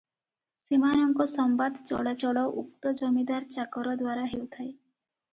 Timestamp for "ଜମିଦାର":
3.01-3.51